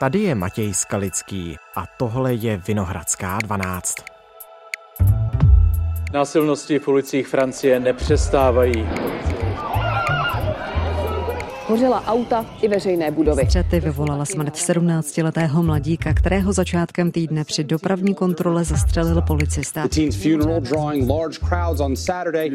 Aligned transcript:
Tady 0.00 0.18
je 0.18 0.34
Matěj 0.34 0.74
Skalický 0.74 1.56
a 1.76 1.84
tohle 1.96 2.34
je 2.34 2.56
Vinohradská 2.56 3.38
12. 3.42 3.94
Násilnosti 6.12 6.78
v 6.78 6.88
ulicích 6.88 7.28
Francie 7.28 7.80
nepřestávají. 7.80 8.88
Hořela 11.76 12.04
auta 12.06 12.46
i 12.62 12.68
veřejné 12.68 13.10
budovy. 13.10 13.46
Střety 13.46 13.80
vyvolala 13.80 14.24
smrt 14.24 14.54
17-letého 14.54 15.62
mladíka, 15.62 16.14
kterého 16.14 16.52
začátkem 16.52 17.10
týdne 17.10 17.44
při 17.44 17.64
dopravní 17.64 18.14
kontrole 18.14 18.64
zastřelil 18.64 19.22
policista. 19.22 19.82
Le 19.82 19.88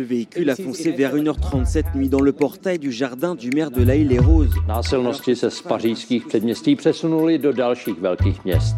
véhicule 0.05 0.51
a 0.51 0.55
foncé 0.55 0.91
vers 0.91 1.13
1h37 1.13 1.95
nuit 1.95 2.09
dans 2.09 2.23
le 2.25 2.31
portail 2.31 2.79
du 2.79 2.91
jardin 2.91 3.35
du 3.35 3.49
maire 3.55 3.69
de 3.69 3.85
La 3.85 3.93
Île-les-Roses. 3.93 4.67
Násilnosti 4.67 5.35
se 5.35 5.51
z 5.51 5.61
pařížských 5.61 6.25
předměstí 6.25 6.75
přesunuly 6.75 7.37
do 7.37 7.53
dalších 7.53 7.99
velkých 7.99 8.45
měst. 8.45 8.75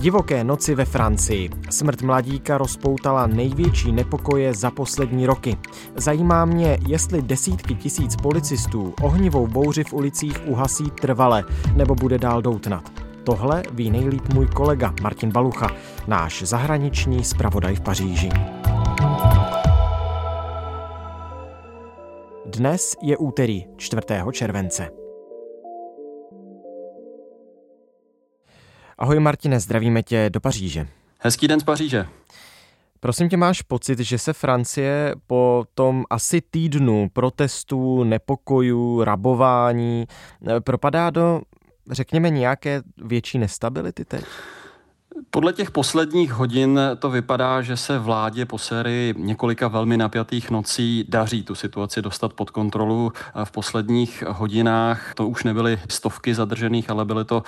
Divoké 0.00 0.44
noci 0.44 0.74
ve 0.74 0.84
Francii. 0.84 1.50
Smrt 1.70 2.02
mladíka 2.02 2.58
rozpoutala 2.58 3.26
největší 3.26 3.92
nepokoje 3.92 4.54
za 4.54 4.70
poslední 4.70 5.26
roky. 5.26 5.56
Zajímá 5.96 6.44
mě, 6.44 6.78
jestli 6.86 7.22
desítky 7.22 7.74
tisíc 7.74 8.16
policistů 8.16 8.94
ohnivou 9.02 9.46
bouři 9.46 9.84
v 9.84 9.92
ulicích 9.92 10.40
uhasí 10.46 10.90
trvale 10.90 11.44
nebo 11.76 11.94
bude 11.94 12.18
dál 12.18 12.42
doutnat. 12.42 12.92
Tohle 13.24 13.62
ví 13.72 13.90
nejlíp 13.90 14.34
můj 14.34 14.46
kolega 14.46 14.94
Martin 15.02 15.32
Balucha, 15.32 15.68
náš 16.06 16.42
zahraniční 16.42 17.24
zpravodaj 17.24 17.74
v 17.74 17.80
Paříži. 17.80 18.28
Dnes 22.46 22.96
je 23.02 23.16
úterý 23.16 23.64
4. 23.76 24.02
července. 24.32 24.99
Ahoj 29.00 29.20
Martine, 29.20 29.60
zdravíme 29.60 30.02
tě 30.02 30.30
do 30.30 30.40
Paříže. 30.40 30.86
Hezký 31.18 31.48
den 31.48 31.60
z 31.60 31.64
Paříže. 31.64 32.06
Prosím 33.00 33.28
tě, 33.28 33.36
máš 33.36 33.62
pocit, 33.62 33.98
že 33.98 34.18
se 34.18 34.32
Francie 34.32 35.14
po 35.26 35.64
tom 35.74 36.04
asi 36.10 36.42
týdnu 36.50 37.08
protestů, 37.12 38.04
nepokojů, 38.04 39.04
rabování 39.04 40.06
eh, 40.46 40.60
propadá 40.60 41.10
do, 41.10 41.40
řekněme, 41.90 42.30
nějaké 42.30 42.82
větší 43.04 43.38
nestability 43.38 44.04
teď? 44.04 44.24
Podle 45.32 45.52
těch 45.52 45.70
posledních 45.70 46.32
hodin 46.32 46.80
to 46.98 47.10
vypadá, 47.10 47.62
že 47.62 47.76
se 47.76 47.98
vládě 47.98 48.46
po 48.46 48.58
sérii 48.58 49.14
několika 49.16 49.68
velmi 49.68 49.96
napjatých 49.96 50.50
nocí 50.50 51.04
daří 51.08 51.42
tu 51.42 51.54
situaci 51.54 52.02
dostat 52.02 52.32
pod 52.32 52.50
kontrolu. 52.50 53.12
V 53.44 53.50
posledních 53.50 54.24
hodinách 54.28 55.14
to 55.14 55.28
už 55.28 55.44
nebyly 55.44 55.78
stovky 55.88 56.34
zadržených, 56.34 56.90
ale 56.90 57.04
byly 57.04 57.24
to 57.24 57.42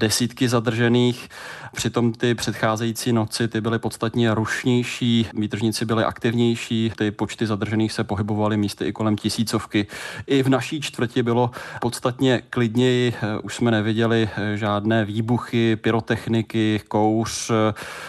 desítky 0.00 0.48
zadržených. 0.48 1.28
Přitom 1.74 2.12
ty 2.12 2.34
předcházející 2.34 3.12
noci 3.12 3.48
ty 3.48 3.60
byly 3.60 3.78
podstatně 3.78 4.34
rušnější, 4.34 5.26
výtržníci 5.34 5.84
byly 5.84 6.04
aktivnější, 6.04 6.92
ty 6.98 7.10
počty 7.10 7.46
zadržených 7.46 7.92
se 7.92 8.04
pohybovaly 8.04 8.56
místy 8.56 8.84
i 8.84 8.92
kolem 8.92 9.16
tisícovky. 9.16 9.86
I 10.26 10.42
v 10.42 10.48
naší 10.48 10.80
čtvrti 10.80 11.22
bylo 11.22 11.50
podstatně 11.80 12.42
klidněji, 12.50 13.14
už 13.42 13.56
jsme 13.56 13.70
neviděli 13.70 14.28
žádné 14.54 15.04
výbuchy, 15.04 15.76
pyrotechniky, 15.76 16.80
kouř. 17.26 17.50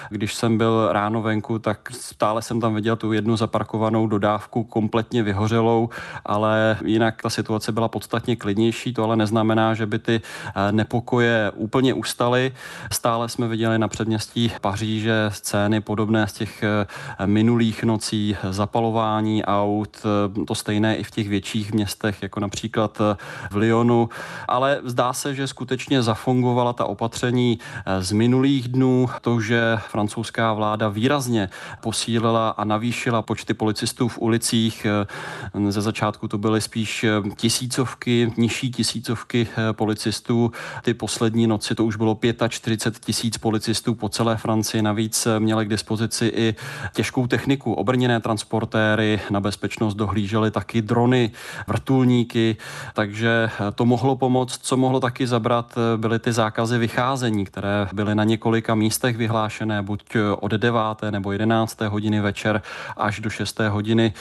Když 0.10 0.34
jsem 0.34 0.58
byl 0.58 0.90
ráno 0.92 1.22
venku, 1.22 1.60
tak 1.60 1.92
stále 1.92 2.42
jsem 2.42 2.62
tam 2.62 2.76
viděl 2.76 2.96
tu 2.96 3.14
jednu 3.14 3.38
zaparkovanou 3.38 4.08
dodávku 4.08 4.64
kompletně 4.64 5.24
vyhořelou, 5.24 5.90
ale 6.26 6.78
jinak 6.86 7.22
ta 7.22 7.30
situace 7.30 7.72
byla 7.72 7.88
podstatně 7.88 8.36
klidnější. 8.36 8.94
To 8.94 9.04
ale 9.04 9.16
neznamená, 9.16 9.74
že 9.74 9.86
by 9.86 10.00
ty 10.00 10.22
nepokoje 10.72 11.52
úplně 11.56 11.94
ustaly. 11.94 12.54
Stále 12.92 13.30
jsme 13.30 13.48
viděli 13.48 13.80
na 13.80 13.88
předměstí 13.88 14.52
Paříže 14.62 15.26
scény 15.30 15.82
podobné 15.82 16.28
z 16.28 16.34
těch 16.34 16.64
minulých 17.26 17.84
nocí, 17.84 18.38
zapalování 18.50 19.46
aut, 19.46 19.98
to 20.48 20.56
stejné 20.56 20.96
i 20.96 21.04
v 21.04 21.12
těch 21.12 21.30
větších 21.30 21.74
městech, 21.74 22.24
jako 22.24 22.40
například 22.40 22.98
v 23.52 23.56
Lyonu. 23.56 24.10
Ale 24.48 24.80
zdá 24.84 25.14
se, 25.14 25.36
že 25.36 25.48
skutečně 25.48 26.02
zafungovala 26.02 26.74
ta 26.74 26.86
opatření 26.86 27.60
z 28.00 28.12
minulých 28.12 28.68
dnů, 28.68 29.07
to, 29.22 29.42
že 29.42 29.78
francouzská 29.90 30.54
vláda 30.54 30.90
výrazně 30.90 31.50
posílila 31.82 32.50
a 32.50 32.64
navýšila 32.64 33.22
počty 33.22 33.54
policistů 33.54 34.08
v 34.08 34.20
ulicích. 34.20 34.88
Ze 35.70 35.82
začátku 35.82 36.28
to 36.28 36.38
byly 36.38 36.62
spíš 36.62 37.06
tisícovky, 37.36 38.34
nižší 38.38 38.72
tisícovky 38.72 39.48
policistů. 39.72 40.52
Ty 40.82 40.94
poslední 40.94 41.48
noci 41.48 41.76
to 41.76 41.86
už 41.86 41.96
bylo 41.96 42.20
45 42.50 43.06
tisíc 43.06 43.38
policistů 43.38 43.96
po 43.96 44.10
celé 44.10 44.38
Francii. 44.38 44.82
Navíc 44.82 45.28
měli 45.40 45.66
k 45.66 45.70
dispozici 45.70 46.32
i 46.36 46.56
těžkou 46.94 47.28
techniku, 47.28 47.74
obrněné 47.74 48.20
transportéry, 48.20 49.22
na 49.30 49.40
bezpečnost 49.40 49.94
dohlížely 49.94 50.52
taky 50.52 50.82
drony, 50.82 51.32
vrtulníky, 51.68 52.58
takže 52.94 53.50
to 53.76 53.86
mohlo 53.86 54.16
pomoct. 54.16 54.60
Co 54.62 54.78
mohlo 54.78 55.00
taky 55.00 55.28
zabrat, 55.28 55.76
byly 55.98 56.20
ty 56.20 56.34
zákazy 56.34 56.78
vycházení, 56.78 57.46
které 57.46 57.88
byly 57.94 58.16
na 58.16 58.24
několika 58.24 58.76
místech 58.76 58.97
vyhlášené, 59.04 59.82
buď 59.82 60.04
od 60.40 60.52
9. 60.52 60.80
nebo 61.12 61.32
11. 61.32 61.82
hodiny 61.82 62.22
večer 62.22 62.62
až 62.98 63.20
do 63.20 63.30
6. 63.30 63.60
hodiny 63.60 64.14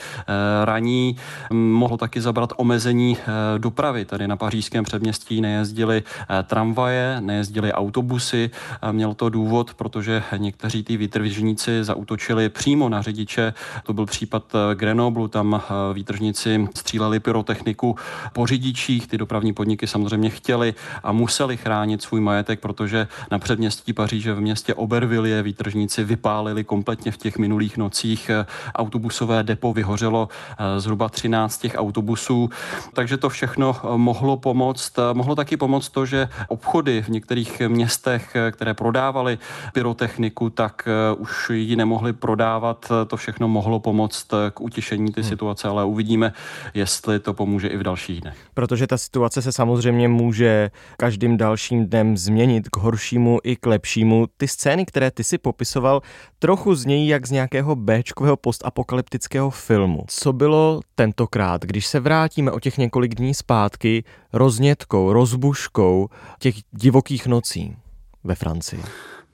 raní. 0.63 1.17
Mohlo 1.53 1.97
taky 1.97 2.21
zabrat 2.21 2.53
omezení 2.57 3.17
dopravy. 3.57 4.05
Tady 4.05 4.27
na 4.27 4.37
pařížském 4.37 4.83
předměstí 4.83 5.41
nejezdili 5.41 6.03
tramvaje, 6.43 7.17
nejezdili 7.19 7.73
autobusy. 7.73 8.49
Měl 8.91 9.13
to 9.13 9.29
důvod, 9.29 9.73
protože 9.73 10.23
někteří 10.37 10.83
ty 10.83 10.97
výtržníci 10.97 11.83
zautočili 11.83 12.49
přímo 12.49 12.89
na 12.89 13.01
řidiče. 13.01 13.53
To 13.83 13.93
byl 13.93 14.05
případ 14.05 14.43
Grenoblu, 14.73 15.27
tam 15.27 15.61
výtržníci 15.93 16.67
stříleli 16.75 17.19
pyrotechniku 17.19 17.95
po 18.33 18.45
řidičích. 18.45 19.07
Ty 19.07 19.17
dopravní 19.17 19.53
podniky 19.53 19.87
samozřejmě 19.87 20.29
chtěli 20.29 20.73
a 21.03 21.11
museli 21.11 21.57
chránit 21.57 22.01
svůj 22.01 22.21
majetek, 22.21 22.59
protože 22.59 23.07
na 23.31 23.39
předměstí 23.39 23.93
Paříže 23.93 24.33
v 24.33 24.41
městě 24.41 24.66
Obervilliers 24.73 25.45
výtržníci 25.45 26.03
vypálili 26.03 26.63
kompletně 26.63 27.11
v 27.11 27.17
těch 27.17 27.37
minulých 27.37 27.77
nocích. 27.77 28.31
Autobusové 28.75 29.43
depo 29.43 29.73
vyhořelo 29.73 30.29
zhruba 30.77 31.09
13 31.09 31.57
těch 31.57 31.75
autobusů, 31.77 32.49
takže 32.93 33.17
to 33.17 33.29
všechno 33.29 33.75
mohlo 33.95 34.37
pomoct. 34.37 34.93
Mohlo 35.13 35.35
taky 35.35 35.57
pomoct 35.57 35.89
to, 35.89 36.05
že 36.05 36.29
obchody 36.47 37.01
v 37.01 37.09
některých 37.09 37.61
městech, 37.67 38.35
které 38.51 38.73
prodávaly 38.73 39.37
pyrotechniku, 39.73 40.49
tak 40.49 40.87
už 41.17 41.49
ji 41.49 41.75
nemohli 41.75 42.13
prodávat. 42.13 42.91
To 43.07 43.17
všechno 43.17 43.47
mohlo 43.47 43.79
pomoct 43.79 44.27
k 44.53 44.61
utěšení 44.61 45.11
ty 45.11 45.21
hmm. 45.21 45.29
situace, 45.29 45.67
ale 45.67 45.85
uvidíme, 45.85 46.33
jestli 46.73 47.19
to 47.19 47.33
pomůže 47.33 47.67
i 47.67 47.77
v 47.77 47.83
dalších 47.83 48.21
dnech. 48.21 48.37
Protože 48.53 48.87
ta 48.87 48.97
situace 48.97 49.41
se 49.41 49.51
samozřejmě 49.51 50.07
může 50.07 50.71
každým 50.97 51.37
dalším 51.37 51.87
dnem 51.87 52.17
změnit 52.17 52.69
k 52.69 52.77
horšímu 52.77 53.39
i 53.43 53.55
k 53.55 53.65
lepšímu. 53.65 54.25
Ty 54.37 54.46
scény, 54.47 54.85
které 54.85 55.11
ty 55.11 55.23
si 55.23 55.37
popisoval, 55.37 56.01
trochu 56.39 56.75
znějí 56.75 57.07
jak 57.07 57.27
z 57.27 57.31
nějakého 57.31 57.75
Bčkového 57.75 58.37
postapokalyptického 58.37 59.49
filmu. 59.49 60.03
Co 60.07 60.33
bylo 60.33 60.81
tentokrát, 60.95 61.65
když 61.65 61.87
se 61.87 61.99
vrátíme 61.99 62.51
o 62.51 62.59
těch 62.59 62.77
několik 62.77 63.15
dní 63.15 63.33
zpátky 63.33 64.03
roznětkou, 64.33 65.13
rozbuškou 65.13 66.09
těch 66.39 66.55
divokých 66.71 67.27
nocí 67.27 67.75
ve 68.23 68.35
Francii? 68.35 68.83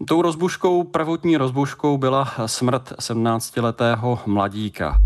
Tou 0.07 0.21
rozbuškou, 0.21 0.83
prvotní 0.83 1.37
rozbuškou 1.37 1.97
byla 1.97 2.33
smrt 2.45 2.93
17-letého 2.99 4.19
mladíka. 4.25 4.97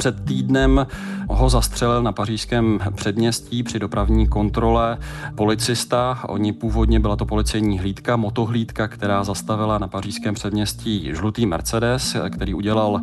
Před 0.00 0.24
týdnem 0.24 0.86
ho 1.28 1.50
zastřelil 1.50 2.02
na 2.02 2.12
pařížském 2.12 2.80
předměstí 2.94 3.62
při 3.62 3.78
dopravní 3.78 4.28
kontrole 4.28 4.98
policista. 5.34 6.24
Oni 6.28 6.52
původně 6.52 7.00
byla 7.00 7.16
to 7.16 7.26
policejní 7.26 7.78
hlídka, 7.78 8.16
motohlídka, 8.16 8.88
která 8.88 9.24
zastavila 9.24 9.78
na 9.78 9.88
pařížském 9.88 10.34
předměstí 10.34 11.10
žlutý 11.12 11.46
Mercedes, 11.46 12.16
který 12.30 12.54
udělal 12.54 13.00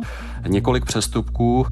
několik 0.48 0.84
přestupků 0.84 1.66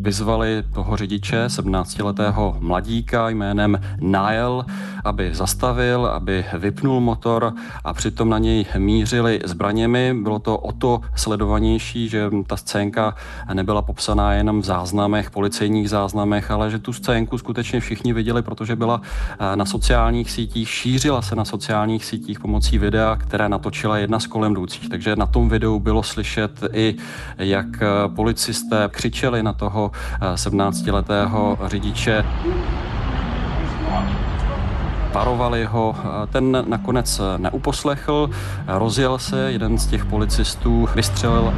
vyzvali 0.00 0.64
toho 0.74 0.96
řidiče, 0.96 1.46
17-letého 1.46 2.56
mladíka 2.60 3.28
jménem 3.28 3.80
Niall, 4.00 4.64
aby 5.04 5.34
zastavil, 5.34 6.06
aby 6.06 6.44
vypnul 6.58 7.00
motor 7.00 7.52
a 7.84 7.92
přitom 7.92 8.28
na 8.28 8.38
něj 8.38 8.66
mířili 8.78 9.40
zbraněmi. 9.44 10.14
Bylo 10.22 10.38
to 10.38 10.58
o 10.58 10.72
to 10.72 11.00
sledovanější, 11.14 12.08
že 12.08 12.30
ta 12.46 12.56
scénka 12.56 13.14
nebyla 13.52 13.82
popsaná 13.82 14.32
jenom 14.32 14.60
v 14.60 14.64
záznamech, 14.64 15.30
policejních 15.30 15.90
záznamech, 15.90 16.50
ale 16.50 16.70
že 16.70 16.78
tu 16.78 16.92
scénku 16.92 17.38
skutečně 17.38 17.80
všichni 17.80 18.12
viděli, 18.12 18.42
protože 18.42 18.76
byla 18.76 19.00
na 19.54 19.64
sociálních 19.64 20.30
sítích, 20.30 20.68
šířila 20.68 21.22
se 21.22 21.36
na 21.36 21.44
sociálních 21.44 22.04
sítích 22.04 22.40
pomocí 22.40 22.78
videa, 22.78 23.16
které 23.16 23.48
natočila 23.48 23.98
jedna 23.98 24.20
z 24.20 24.26
kolem 24.26 24.52
jdoucích. 24.52 24.88
Takže 24.88 25.16
na 25.16 25.26
tom 25.26 25.48
videu 25.48 25.78
bylo 25.78 26.02
slyšet 26.02 26.64
i, 26.72 26.94
jak 27.38 27.66
policisté 28.06 28.88
křičeli 28.92 29.42
na 29.42 29.52
toho 29.52 29.90
17-letého 30.34 31.58
řidiče. 31.66 32.24
varovali 35.12 35.64
ho. 35.64 35.94
Ten 36.30 36.64
nakonec 36.68 37.20
neuposlechl, 37.36 38.30
rozjel 38.66 39.18
se, 39.18 39.52
jeden 39.52 39.78
z 39.78 39.86
těch 39.86 40.04
policistů 40.04 40.88
vystřelil 40.94 41.54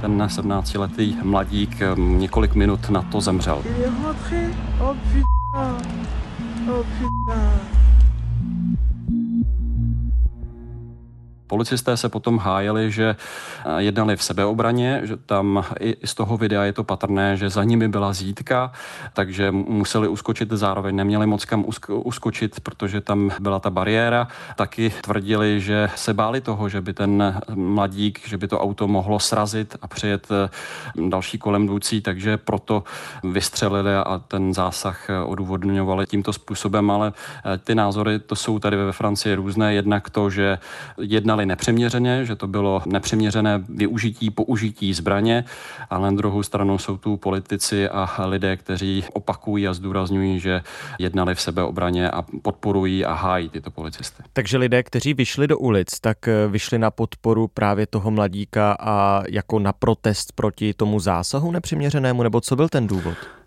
ten 0.00 0.22
17-letý 0.22 1.16
mladík 1.22 1.82
několik 1.96 2.54
minut 2.54 2.90
na 2.90 3.02
to 3.02 3.20
zemřel. 3.20 3.62
Policisté 11.50 11.96
se 11.96 12.08
potom 12.08 12.38
hájili, 12.38 12.90
že 12.90 13.16
eh, 13.16 13.82
jednali 13.82 14.16
v 14.16 14.22
sebeobraně, 14.22 15.00
že 15.04 15.16
tam 15.16 15.64
i 15.80 15.96
z 16.06 16.14
toho 16.14 16.36
videa 16.36 16.64
je 16.64 16.72
to 16.72 16.84
patrné, 16.84 17.36
že 17.36 17.50
za 17.50 17.64
nimi 17.64 17.88
byla 17.88 18.12
zítka, 18.12 18.72
takže 19.12 19.50
museli 19.50 20.08
uskočit, 20.08 20.50
zároveň 20.52 20.96
neměli 20.96 21.26
moc 21.26 21.44
kam 21.44 21.64
uskočit, 21.88 22.60
protože 22.60 23.00
tam 23.00 23.30
byla 23.40 23.58
ta 23.60 23.70
bariéra. 23.70 24.28
Taky 24.56 24.90
tvrdili, 25.02 25.60
že 25.60 25.90
se 25.94 26.14
báli 26.14 26.40
toho, 26.40 26.68
že 26.68 26.80
by 26.80 26.92
ten 26.92 27.42
mladík, 27.54 28.28
že 28.28 28.38
by 28.38 28.48
to 28.48 28.60
auto 28.60 28.88
mohlo 28.88 29.18
srazit 29.18 29.76
a 29.82 29.86
přijet 29.88 30.28
eh, 30.30 30.50
další 31.08 31.38
kolem 31.38 31.64
jdoucí, 31.64 32.00
takže 32.00 32.36
proto 32.36 32.84
vystřelili 33.24 33.94
a 33.94 34.22
ten 34.28 34.54
zásah 34.54 35.10
eh, 35.10 35.18
odůvodňovali 35.18 36.06
tímto 36.06 36.32
způsobem, 36.32 36.90
ale 36.90 37.12
ty 37.64 37.74
názory 37.74 38.18
to 38.18 38.36
jsou 38.36 38.58
tady 38.58 38.76
ve 38.76 38.92
Francii 38.92 39.34
různé. 39.34 39.74
Jednak 39.74 40.10
to, 40.10 40.30
že 40.30 40.58
jednali 40.98 41.39
jednali 41.40 41.46
nepřeměřeně, 41.46 42.26
že 42.26 42.36
to 42.36 42.46
bylo 42.46 42.82
nepřeměřené 42.86 43.64
využití, 43.68 44.30
použití 44.30 44.94
zbraně, 44.94 45.44
ale 45.90 46.10
na 46.10 46.16
druhou 46.16 46.42
stranu 46.42 46.78
jsou 46.78 46.96
tu 46.96 47.16
politici 47.16 47.88
a 47.88 48.26
lidé, 48.26 48.56
kteří 48.56 49.04
opakují 49.12 49.68
a 49.68 49.74
zdůrazňují, 49.74 50.40
že 50.40 50.62
jednali 50.98 51.34
v 51.34 51.40
sebeobraně 51.40 52.10
a 52.10 52.22
podporují 52.42 53.04
a 53.04 53.12
hájí 53.12 53.48
tyto 53.48 53.70
policisty. 53.70 54.22
Takže 54.32 54.58
lidé, 54.58 54.82
kteří 54.82 55.14
vyšli 55.14 55.46
do 55.46 55.58
ulic, 55.58 56.00
tak 56.00 56.28
eh, 56.28 56.48
vyšli 56.48 56.78
na 56.78 56.90
podporu 56.90 57.48
právě 57.48 57.86
toho 57.86 58.10
mladíka 58.10 58.76
a 58.80 59.22
jako 59.28 59.58
na 59.58 59.72
protest 59.72 60.32
proti 60.32 60.74
tomu 60.74 61.00
zásahu 61.00 61.52
nepřiměřenému, 61.52 62.22
nebo 62.22 62.40
co 62.40 62.56
byl 62.56 62.68
ten 62.68 62.86
důvod? 62.86 63.39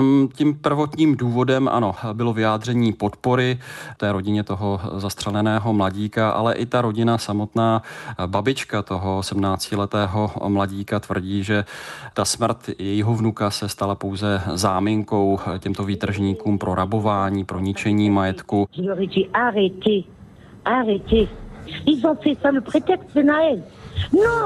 Mm, 0.00 0.28
tím 0.28 0.54
prvotním 0.54 1.16
důvodem, 1.16 1.68
ano, 1.68 1.94
bylo 2.12 2.32
vyjádření 2.32 2.92
podpory 2.92 3.58
té 3.96 4.12
rodině 4.12 4.44
toho 4.44 4.80
zastřeleného 4.96 5.72
mladíka, 5.72 6.30
ale 6.30 6.54
i 6.54 6.66
ta 6.66 6.80
rodina 6.80 7.18
samotná, 7.18 7.82
babička 8.26 8.82
toho 8.82 9.20
17-letého 9.20 10.30
mladíka 10.48 11.00
tvrdí, 11.00 11.44
že 11.44 11.64
ta 12.14 12.24
smrt 12.24 12.70
jejího 12.78 13.14
vnuka 13.14 13.50
se 13.50 13.68
stala 13.68 13.94
pouze 13.94 14.42
záminkou 14.54 15.38
těmto 15.58 15.84
výtržníkům 15.84 16.58
pro 16.58 16.74
rabování, 16.74 17.44
pro 17.44 17.60
ničení 17.60 18.10
majetku. 18.10 18.68
Ils 21.86 22.04
ont 22.04 22.16
fait 22.22 22.38
ça 22.40 22.50
le 22.50 22.60
prétexte 22.60 23.14
de 23.14 23.22
Naël. 23.22 23.62
No, 24.12 24.38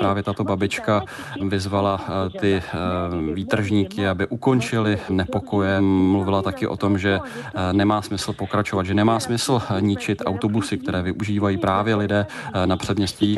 Právě 0.00 0.22
tato 0.22 0.44
babička 0.44 1.02
vyzvala 1.48 2.00
eh, 2.00 2.38
ty 2.38 2.52
eh, 2.56 3.32
výtržníky, 3.34 4.08
aby 4.08 4.26
ukončili 4.26 4.98
nepokoje. 5.10 5.80
Mluvila 5.80 6.42
taky 6.42 6.66
o 6.66 6.76
tom, 6.76 6.98
že 6.98 7.18
eh, 7.20 7.72
nemá 7.72 8.02
smysl 8.02 8.32
pokračovat, 8.32 8.86
že 8.86 8.94
nemá 8.94 9.20
smysl 9.20 9.62
ničit 9.80 10.22
autobusy, 10.26 10.78
které 10.78 11.02
využívají 11.02 11.56
právě 11.56 11.94
lidé 11.94 12.26
na 12.66 12.76
předměstí. 12.76 13.36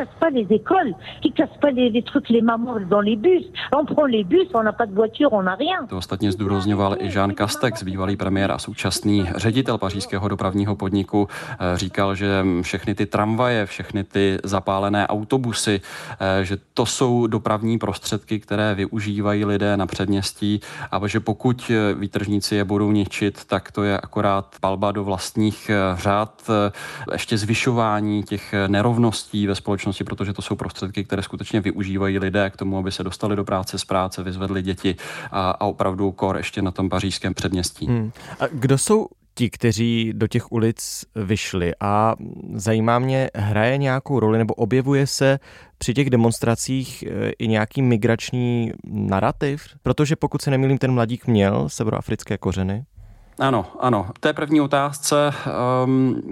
To 5.89 5.97
ostatně 5.97 6.33
zdůrazňoval 6.33 6.97
i 6.99 7.06
Jean 7.06 7.35
Castex, 7.35 7.83
bývalý 7.83 8.17
premiér 8.17 8.53
a 8.53 8.59
současný 8.59 9.29
ředitel 9.37 9.79
pařížského 9.79 10.29
dopravního 10.29 10.77
podniku. 10.77 11.29
Říkal, 11.75 12.15
že 12.15 12.45
všechny 12.62 12.95
ty 12.95 13.06
tramvaje, 13.06 13.67
všechny 13.67 14.05
ty 14.05 14.39
zapálené 14.45 14.88
zapálené 14.88 15.06
autobusy, 15.06 15.81
eh, 16.20 16.44
že 16.44 16.58
to 16.75 16.87
jsou 16.87 17.26
dopravní 17.26 17.79
prostředky, 17.79 18.40
které 18.40 18.75
využívají 18.75 19.44
lidé 19.44 19.76
na 19.76 19.87
předměstí 19.87 20.61
a 20.90 21.06
že 21.06 21.20
pokud 21.20 21.70
eh, 21.70 21.94
výtržníci 21.94 22.56
je 22.56 22.64
budou 22.64 22.93
ničit, 22.93 23.44
tak 23.44 23.73
to 23.73 23.82
je 23.82 24.00
akorát 24.00 24.56
palba 24.61 24.93
do 24.93 25.05
vlastních 25.05 25.70
eh, 25.70 25.96
řád, 26.00 26.50
ještě 27.12 27.38
zvyšování 27.38 28.23
těch 28.23 28.55
nerovností 28.67 29.46
ve 29.46 29.55
společnosti, 29.55 30.05
protože 30.05 30.32
to 30.32 30.43
jsou 30.43 30.56
prostředky, 30.56 31.05
které 31.05 31.23
skutečně 31.23 31.61
využívají 31.61 32.19
lidé 32.19 32.50
k 32.50 32.56
tomu, 32.56 32.79
aby 32.79 32.93
se 32.93 33.05
dostali 33.05 33.37
do 33.37 33.44
práce 33.44 33.79
z 33.79 33.85
práce, 33.85 34.23
vyzvedli 34.23 34.62
děti 34.62 34.96
a, 35.32 35.50
a 35.50 35.64
opravdu 35.64 36.12
kor 36.12 36.37
ještě 36.37 36.62
na 36.62 36.70
tom 36.70 36.88
pařížském 36.88 37.35
předměstí. 37.35 37.87
Hmm. 37.87 38.12
A 38.40 38.46
kdo 38.50 38.79
jsou 38.79 39.08
ti, 39.38 39.50
kteří 39.50 40.12
do 40.14 40.26
těch 40.26 40.52
ulic 40.52 41.05
vyšli. 41.14 41.73
A 41.81 42.14
zajímá 42.55 42.99
mě, 42.99 43.31
hraje 43.35 43.79
nějakou 43.79 44.20
roli 44.20 44.38
nebo 44.38 44.55
objevuje 44.55 45.06
se 45.06 45.38
při 45.79 45.94
těch 45.94 46.11
demonstracích 46.11 47.02
e, 47.02 47.31
i 47.38 47.49
nějaký 47.49 47.82
migrační 47.82 48.73
narrativ? 48.85 49.62
Protože 49.82 50.17
pokud 50.17 50.43
se 50.43 50.50
nemýlím, 50.50 50.79
ten 50.79 50.93
mladík 50.93 51.26
měl 51.26 51.69
severoafrické 51.69 52.38
kořeny. 52.38 52.85
Ano, 53.38 53.67
ano. 53.81 54.06
V 54.17 54.19
té 54.19 54.32
první 54.32 54.61
otázce 54.61 55.32
um, 55.85 56.23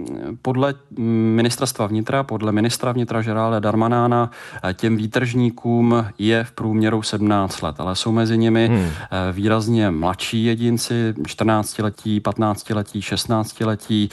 podle 0.41 0.73
ministerstva 0.97 1.87
vnitra, 1.87 2.23
podle 2.23 2.51
ministra 2.51 2.91
vnitra 2.91 3.21
Žerále 3.21 3.61
Darmanána, 3.61 4.31
eh, 4.63 4.73
těm 4.73 4.97
výtržníkům 4.97 6.05
je 6.17 6.43
v 6.43 6.51
průměru 6.51 7.01
17 7.01 7.61
let, 7.61 7.75
ale 7.79 7.95
jsou 7.95 8.11
mezi 8.11 8.37
nimi 8.37 8.67
hmm. 8.67 8.77
Eh, 8.77 9.31
výrazně 9.31 9.91
mladší 9.91 10.45
jedinci, 10.45 11.13
14-letí, 11.21 12.19
15-letí, 12.19 13.01
16-letí. 13.01 14.09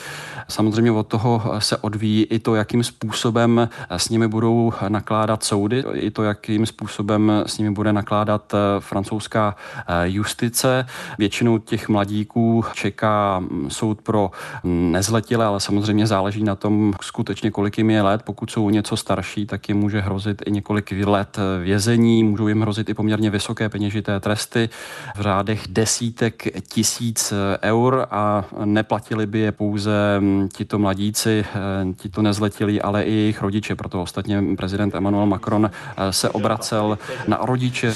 Samozřejmě 0.49 0.93
od 0.93 1.07
toho 1.07 1.43
se 1.59 1.77
odvíjí 1.77 2.25
i 2.25 2.39
to, 2.39 2.55
jakým 2.55 2.85
způsobem 2.85 3.69
eh, 3.91 3.99
s 3.99 4.09
nimi 4.09 4.29
budou 4.29 4.73
nakládat 4.89 5.45
soudy, 5.45 5.85
i 5.93 6.11
to, 6.11 6.23
jakým 6.23 6.67
způsobem 6.67 7.33
s 7.47 7.59
nimi 7.59 7.71
bude 7.71 7.93
nakládat 7.93 8.55
francouzská 8.79 9.57
justice. 10.05 10.87
Většinou 11.19 11.59
těch 11.59 11.89
mladíků 11.89 12.65
čeká 12.85 13.43
soud 13.69 14.03
pro 14.03 14.31
nezletilé, 14.65 15.45
ale 15.45 15.61
samozřejmě 15.61 16.07
záleží 16.07 16.45
na 16.45 16.55
tom 16.55 16.93
skutečně, 17.01 17.51
kolik 17.51 17.79
jim 17.79 17.91
je 17.91 18.03
let. 18.03 18.23
Pokud 18.25 18.51
jsou 18.51 18.71
něco 18.71 18.97
starší, 18.97 19.47
tak 19.47 19.69
jim 19.69 19.79
může 19.79 20.01
hrozit 20.01 20.43
i 20.47 20.51
několik 20.51 20.93
let 21.05 21.39
vězení, 21.63 22.25
můžou 22.25 22.49
jim 22.49 22.61
hrozit 22.61 22.89
i 22.89 22.95
poměrně 22.95 23.31
vysoké 23.31 23.69
peněžité 23.69 24.21
tresty 24.21 24.69
v 25.17 25.21
řádech 25.21 25.63
desítek 25.69 26.43
tisíc 26.69 27.33
eur 27.63 28.07
a 28.11 28.45
neplatili 28.65 29.27
by 29.27 29.39
je 29.39 29.53
pouze 29.53 30.21
mm, 30.21 30.49
tito 30.49 30.79
mladíci, 30.79 31.45
eh, 31.45 31.95
tito 31.97 32.23
nezletilí, 32.23 32.83
ale 32.83 33.03
i 33.03 33.13
jejich 33.13 33.43
rodiče. 33.43 33.75
Proto 33.75 34.03
ostatně 34.03 34.43
prezident 34.57 34.95
Emmanuel 34.95 35.27
Macron 35.27 35.71
eh, 35.71 36.13
se 36.13 36.29
obracel 36.31 36.99
na 37.29 37.39
rodiče. 37.43 37.95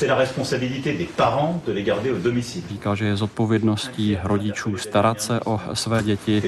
Říkal, 2.68 2.96
že 2.96 3.04
je 3.04 3.16
zodpovědností 3.16 4.18
rodičů 4.22 4.77
starat 4.82 5.20
se 5.20 5.40
o 5.40 5.60
své 5.74 6.02
děti. 6.02 6.40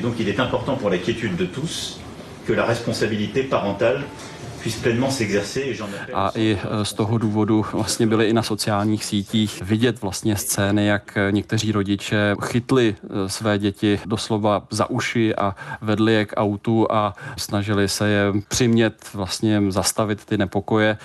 A 6.14 6.30
i 6.34 6.58
e, 6.62 6.84
z 6.84 6.92
toho 6.92 7.18
důvodu 7.18 7.66
vlastně 7.72 8.06
byly 8.06 8.28
i 8.28 8.32
na 8.32 8.42
sociálních 8.42 9.04
sítích 9.04 9.62
vidět 9.62 10.02
vlastně 10.02 10.36
scény, 10.36 10.86
jak 10.86 11.18
někteří 11.30 11.72
rodiče 11.72 12.36
chytli 12.44 12.94
e, 13.24 13.28
své 13.28 13.58
děti 13.58 14.00
doslova 14.06 14.62
za 14.70 14.90
uši 14.90 15.34
a 15.34 15.56
vedli 15.80 16.12
je 16.12 16.26
k 16.26 16.32
autu 16.36 16.92
a 16.92 17.14
snažili 17.36 17.88
se 17.88 18.08
je 18.08 18.32
přimět 18.48 19.14
vlastně 19.14 19.62
zastavit 19.68 20.24
ty 20.24 20.38
nepokoje. 20.38 20.98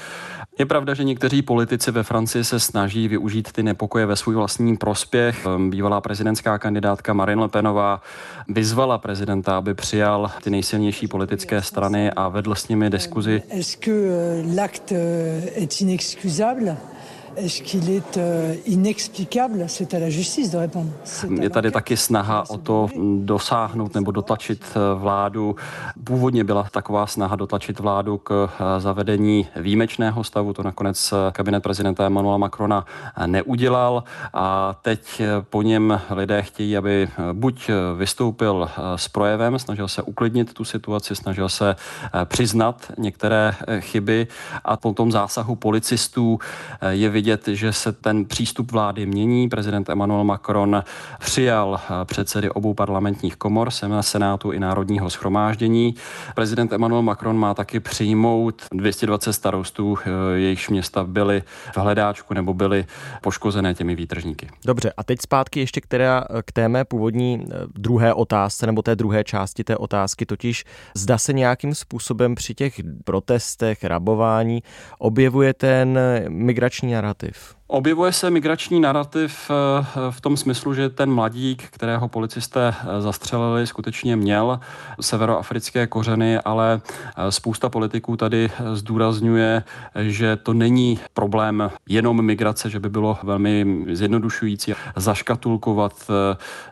Je 0.60 0.66
pravda, 0.66 0.94
že 0.94 1.04
někteří 1.04 1.42
politici 1.42 1.92
ve 1.92 2.04
Francii 2.04 2.44
se 2.44 2.60
snaží 2.60 3.08
využít 3.08 3.52
ty 3.52 3.64
nepokoje 3.64 4.06
ve 4.06 4.16
svůj 4.16 4.36
vlastní 4.36 4.78
prospěch. 4.78 5.46
Ehm, 5.46 5.70
bývalá 5.70 6.02
prezidentská 6.02 6.58
kandidátka 6.58 7.14
Marine 7.14 7.42
Le 7.42 7.50
Penová 7.50 8.02
vyzvala 8.48 8.98
prezidenta, 8.98 9.58
aby 9.58 9.74
přijal 9.74 10.32
ty 10.44 10.50
nejsilnější 10.50 11.08
politické 11.08 11.62
strany 11.62 12.12
a 12.12 12.30
vedl 12.30 12.56
s 12.56 12.68
nimi 12.68 12.90
diskuzi. 12.90 13.44
Est-ce 13.50 13.78
que 13.78 13.92
euh, 13.92 14.56
l'acte 14.56 14.92
euh, 14.92 15.64
est 15.64 15.82
inexcusable? 15.82 16.78
Est-ce 17.38 17.62
qu'il 17.62 17.90
est 17.90 18.18
euh, 18.18 18.56
inexplicable? 18.66 19.66
C'est 19.68 19.94
à 19.94 20.00
la 20.00 20.10
justice 20.10 20.52
de 20.52 20.58
répondre. 20.58 20.92
Je 21.42 21.50
tady 21.50 21.72
taky 21.72 21.98
snaha 21.98 22.44
o 22.50 22.58
to 22.58 22.88
dosáhnout 23.20 23.96
nebo 23.96 24.12
dotlačit 24.12 24.64
eh, 24.76 25.00
vládu. 25.00 25.56
Původně 26.04 26.44
byla 26.44 26.64
taková 26.72 27.08
snaha 27.08 27.36
dotlačit 27.36 27.80
vládu 27.80 28.18
k 28.18 28.50
eh, 28.60 28.80
zavedení 28.80 29.48
výjimečného 29.56 30.24
stavu. 30.24 30.54
To 30.54 30.64
nakonec 30.64 31.14
eh, 31.14 31.32
kabinet 31.32 31.64
prezidenta 31.64 32.06
Emmanuela 32.06 32.38
Macrona 32.38 32.86
neudělal 33.26 34.04
a 34.34 34.76
teď 34.82 35.22
po 35.50 35.62
něm 35.62 36.02
lidé 36.10 36.42
chtějí, 36.42 36.78
aby 36.78 37.08
buď 37.34 37.70
vystoupil 37.98 38.70
s 38.96 39.08
projevem, 39.08 39.60
snažil 39.60 39.88
se 39.88 40.02
uklidnit 40.02 40.54
tu 40.54 40.64
situaci, 40.64 41.16
snažil 41.16 41.50
se 41.50 41.76
přiznat 42.26 42.92
některé 42.98 43.56
chyby 43.80 44.28
a 44.66 44.78
po 44.78 44.94
tom 44.94 45.12
zásahu 45.12 45.56
policistů 45.56 46.40
je 46.90 47.10
vidět, 47.10 47.25
vidět, 47.26 47.48
že 47.48 47.74
se 47.74 47.92
ten 47.92 48.26
přístup 48.26 48.72
vlády 48.72 49.06
mění. 49.06 49.50
Prezident 49.50 49.90
Emmanuel 49.90 50.24
Macron 50.24 50.84
přijal 51.20 51.80
předsedy 52.06 52.50
obou 52.50 52.74
parlamentních 52.74 53.36
komor, 53.36 53.70
Senátu 54.02 54.52
i 54.52 54.60
Národního 54.60 55.10
schromáždění. 55.10 55.96
Prezident 56.36 56.74
Emmanuel 56.74 57.02
Macron 57.02 57.38
má 57.38 57.54
taky 57.54 57.80
přijmout 57.80 58.62
220 58.72 59.34
starostů, 59.34 59.98
jejichž 60.36 60.70
města 60.70 61.04
byly 61.04 61.44
v 61.74 61.78
hledáčku 61.78 62.34
nebo 62.34 62.54
byly 62.54 62.86
poškozené 63.22 63.74
těmi 63.74 63.96
výtržníky. 63.96 64.48
Dobře, 64.66 64.94
a 64.98 65.04
teď 65.04 65.22
zpátky 65.22 65.60
ještě 65.60 65.82
která, 65.82 66.24
k 66.46 66.52
té 66.52 66.70
mé 66.70 66.86
původní 66.86 67.46
eh, 67.46 67.56
druhé 67.76 68.14
otázce 68.14 68.66
nebo 68.66 68.82
té 68.82 68.96
druhé 68.96 69.24
části 69.24 69.64
té 69.64 69.78
otázky, 69.78 70.26
totiž 70.26 70.64
zda 70.96 71.18
se 71.18 71.34
nějakým 71.34 71.76
způsobem 71.76 72.36
při 72.36 72.54
těch 72.56 72.82
protestech, 73.04 73.84
rabování 73.84 74.64
objevuje 75.00 75.54
ten 75.54 76.00
migrační 76.28 76.92
narrativ. 76.94 77.15
If. 77.24 77.56
Objevuje 77.68 78.12
se 78.12 78.30
migrační 78.30 78.80
narrativ 78.80 79.52
eh, 79.52 80.12
v 80.12 80.22
tom 80.22 80.38
smyslu, 80.38 80.74
že 80.74 80.90
ten 80.90 81.12
mladík, 81.14 81.64
kterého 81.64 82.08
policisté 82.08 82.74
eh, 82.78 83.02
zastřelili, 83.02 83.68
skutečně 83.68 84.16
měl 84.16 84.60
severoafrické 85.02 85.88
kořeny, 85.88 86.38
ale 86.38 86.82
eh, 87.18 87.32
spousta 87.32 87.70
politiků 87.70 88.18
tady 88.18 88.52
zdůrazňuje, 88.74 89.64
že 89.96 90.36
to 90.36 90.54
není 90.54 91.00
problém 91.14 91.72
jenom 91.90 92.26
migrace, 92.26 92.70
že 92.70 92.80
by 92.80 92.90
bylo 92.90 93.18
velmi 93.24 93.86
zjednodušující 93.92 94.74
zaškatulkovat 94.96 96.12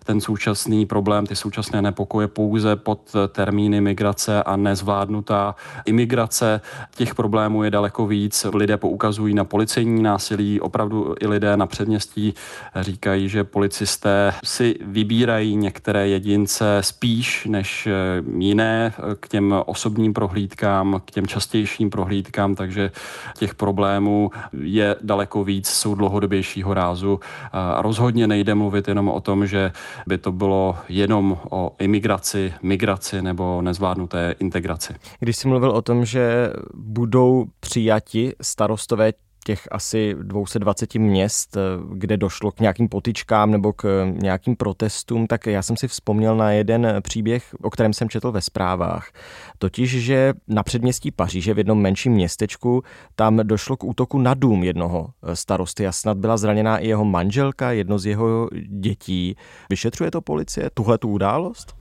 ten 0.04 0.22
současný 0.22 0.86
problém, 0.86 1.26
ty 1.26 1.36
současné 1.36 1.82
nepokoje 1.82 2.28
pouze 2.28 2.76
pod 2.76 3.16
termíny 3.28 3.82
migrace 3.82 4.44
a 4.44 4.56
nezvládnutá 4.56 5.56
imigrace. 5.86 6.62
Těch 6.96 7.16
problémů 7.16 7.64
je 7.64 7.72
daleko 7.72 8.08
víc. 8.08 8.46
Lidé 8.54 8.78
poukazují 8.78 9.34
na 9.34 9.44
policejní 9.44 10.04
násilí, 10.04 10.62
opravdu 10.62 10.83
opravdu 10.84 11.16
i 11.20 11.28
lidé 11.28 11.58
na 11.58 11.68
předměstí 11.68 12.34
říkají, 12.76 13.30
že 13.30 13.44
policisté 13.44 14.34
si 14.44 14.76
vybírají 14.82 15.56
některé 15.56 16.08
jedince 16.08 16.78
spíš 16.82 17.46
než 17.46 17.88
eh, 17.88 17.92
jiné 18.38 18.94
k 19.20 19.28
těm 19.28 19.56
osobním 19.66 20.14
prohlídkám, 20.14 21.02
k 21.06 21.12
těm 21.12 21.28
častějším 21.28 21.90
prohlídkám, 21.90 22.56
takže 22.56 22.92
těch 23.38 23.56
problémů 23.56 24.32
je 24.62 24.96
daleko 25.02 25.44
víc, 25.44 25.68
jsou 25.68 25.96
dlouhodobějšího 25.96 26.74
rázu. 26.74 27.20
A 27.52 27.82
rozhodně 27.82 28.28
nejde 28.28 28.56
mluvit 28.56 28.88
jenom 28.88 29.10
o 29.10 29.22
tom, 29.22 29.48
že 29.48 29.72
by 30.08 30.18
to 30.18 30.32
bylo 30.32 30.78
jenom 30.90 31.38
o 31.50 31.76
imigraci, 31.80 32.54
migraci 32.62 33.22
nebo 33.22 33.62
nezvládnuté 33.62 34.36
integraci. 34.40 34.94
Když 35.20 35.38
jsi 35.38 35.48
mluvil 35.48 35.72
o 35.72 35.82
tom, 35.82 36.06
že 36.06 36.54
budou 36.74 37.46
přijati 37.60 38.34
starostové 38.42 39.14
těch 39.44 39.68
asi 39.72 40.16
220 40.22 40.96
měst, 40.96 41.58
eh, 41.58 41.60
kde 41.94 42.18
došlo 42.18 42.52
k 42.52 42.60
nějakým 42.60 42.90
potičkám 42.90 43.52
nebo 43.52 43.74
k 43.74 44.06
nějakým 44.06 44.56
protestům, 44.56 45.28
tak 45.28 45.46
já 45.46 45.62
jsem 45.62 45.78
si 45.78 45.88
vzpomněl 45.88 46.38
na 46.38 46.52
jeden 46.52 46.88
příběh, 47.02 47.56
o 47.62 47.70
kterém 47.70 47.94
jsem 47.94 48.10
četl 48.10 48.32
ve 48.32 48.42
zprávách. 48.42 49.12
Totiž, 49.58 50.04
že 50.04 50.34
na 50.48 50.64
předměstí 50.64 51.12
Paříže 51.12 51.54
v 51.54 51.58
jednom 51.58 51.82
menším 51.82 52.14
městečku 52.14 52.84
tam 53.16 53.40
došlo 53.44 53.78
k 53.78 53.84
útoku 53.84 54.18
na 54.18 54.34
dům 54.34 54.64
jednoho 54.64 55.10
eh, 55.24 55.36
starosty 55.36 55.88
a 55.88 55.92
snad 55.92 56.18
byla 56.18 56.38
zraněná 56.38 56.78
i 56.78 56.88
jeho 56.88 57.06
manželka, 57.06 57.72
jedno 57.72 58.00
z 58.00 58.06
jeho 58.06 58.50
dětí. 58.68 59.36
Vyšetřuje 59.70 60.12
to 60.12 60.22
policie 60.22 60.70
tuhle 60.74 60.98
tu 60.98 61.10
událost? 61.10 61.76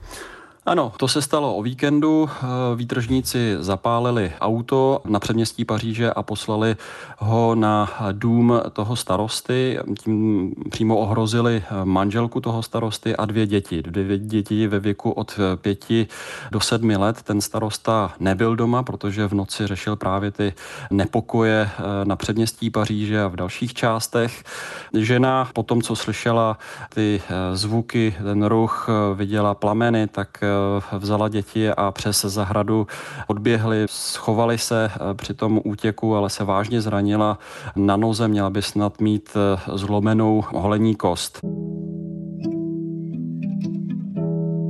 Ano, 0.67 0.93
to 0.97 1.09
se 1.09 1.23
stalo 1.23 1.57
o 1.57 1.63
víkendu. 1.63 2.31
Eh, 2.33 2.47
výtržníci 2.77 3.57
zapálili 3.59 4.33
auto 4.41 5.01
na 5.05 5.21
předměstí 5.21 5.65
Paříže 5.65 6.13
a 6.13 6.23
poslali 6.23 6.77
ho 7.19 7.55
na 7.55 7.91
dům 8.13 8.61
toho 8.73 8.97
starosty. 8.97 9.79
Tím 10.03 10.53
přímo 10.71 10.97
ohrozili 10.97 11.63
manželku 11.85 12.41
toho 12.41 12.63
starosty 12.63 13.17
a 13.17 13.25
dvě 13.25 13.47
děti. 13.47 13.83
Dvě 13.83 14.19
děti 14.19 14.67
ve 14.67 14.81
věku 14.81 15.11
od 15.11 15.41
pěti 15.57 16.07
do 16.51 16.61
sedmi 16.61 16.97
let. 16.97 17.23
Ten 17.23 17.41
starosta 17.41 18.15
nebyl 18.21 18.57
doma, 18.57 18.83
protože 18.83 19.29
v 19.29 19.35
noci 19.35 19.67
řešil 19.67 19.97
právě 19.97 20.31
ty 20.31 20.53
nepokoje 20.91 21.71
eh, 21.71 22.05
na 22.05 22.17
předměstí 22.17 22.71
Paříže 22.71 23.23
a 23.23 23.29
v 23.29 23.37
dalších 23.37 23.75
částech. 23.75 24.45
Žena 24.95 25.49
po 25.53 25.63
tom, 25.63 25.83
co 25.83 25.97
slyšela 25.97 26.59
ty 26.95 27.23
eh, 27.29 27.57
zvuky, 27.57 28.15
ten 28.23 28.45
ruch, 28.45 28.89
viděla 29.15 29.55
plameny, 29.55 30.07
tak 30.07 30.29
Eh, 30.52 30.52
vzala 30.99 31.29
děti 31.29 31.71
a 31.71 31.91
přes 31.91 32.25
zahradu 32.25 32.87
odběhli, 33.27 33.87
schovali 33.91 34.59
se 34.59 34.91
eh, 34.95 35.15
při 35.15 35.35
tom 35.35 35.61
útěku, 35.65 36.17
ale 36.17 36.31
se 36.31 36.45
vážně 36.45 36.81
zranila 36.81 37.39
na 37.77 37.97
noze, 37.97 38.29
měla 38.29 38.51
by 38.51 38.63
snad 38.63 39.01
mít 39.01 39.31
eh, 39.37 39.77
zlomenou 39.77 40.45
holení 40.55 40.95
kost. 40.95 41.41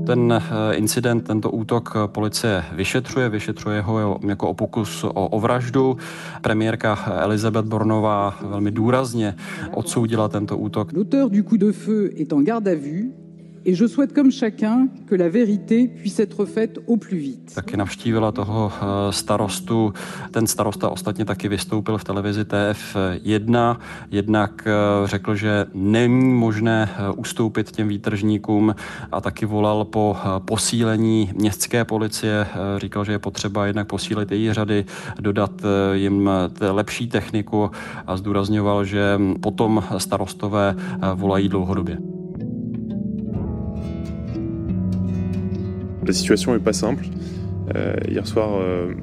Ten 0.07 0.43
incident, 0.73 1.25
tento 1.27 1.51
útok 1.51 1.97
policie 2.07 2.65
vyšetřuje, 2.73 3.29
vyšetřuje 3.29 3.81
ho 3.81 4.21
jako 4.27 4.49
o 4.49 4.55
pokus 4.55 5.05
o, 5.05 5.11
o 5.11 5.41
vraždu. 5.41 5.97
Premiérka 6.41 6.99
Elizabeth 7.21 7.67
Bornová 7.67 8.35
velmi 8.43 8.71
důrazně 8.71 9.35
odsoudila 9.71 10.29
tento 10.29 10.59
útok. 10.59 10.93
L'auteur 10.93 11.31
du 11.31 11.43
coup 11.43 11.61
de 11.61 11.73
feu 11.73 12.11
est 12.17 12.33
en 12.33 12.43
garde 12.43 12.69
à 12.69 12.75
vue 12.75 13.22
et 13.65 13.75
je 13.75 13.87
souhaite 13.87 14.13
comme 14.13 14.31
chacun 14.31 14.89
que 15.07 15.15
la 15.15 15.29
vérité 15.29 15.89
puisse 15.89 16.21
être 16.21 16.45
faite 16.45 16.79
au 16.87 16.97
plus 16.97 17.19
vite. 17.19 17.55
Taky 17.55 17.77
navštívila 17.77 18.33
toho 18.33 18.73
eh, 18.73 19.13
starostu. 19.13 19.93
Ten 20.31 20.47
starosta 20.47 20.89
ostatně 20.89 21.25
taky 21.25 21.49
vystoupil 21.49 21.99
v 21.99 22.05
televizi 22.05 22.43
TF1. 22.43 23.77
Jednak 24.11 24.67
eh, 24.67 24.73
řekl, 25.09 25.35
že 25.35 25.67
není 25.75 26.35
možné 26.35 26.91
eh, 26.93 27.13
ustoupit 27.17 27.71
těm 27.71 27.89
výtržníkům 27.89 28.75
a 29.13 29.21
taky 29.21 29.47
volal 29.47 29.85
po 29.85 30.17
posílení 30.45 31.31
městské 31.35 31.85
policie. 31.85 32.47
Říkal, 32.77 33.05
že 33.05 33.13
je 33.13 33.19
potřeba 33.19 33.67
jednak 33.67 33.87
posílit 33.87 34.33
její 34.33 34.53
řady, 34.53 34.85
dodat 35.21 35.51
jim 35.93 36.31
lepší 36.61 37.09
techniku 37.09 37.71
a 38.07 38.17
zdůrazňoval, 38.17 38.85
že 38.85 39.19
potom 39.41 39.85
starostové 39.99 40.77
volají 41.15 41.49
dlouhodobě. 41.49 42.12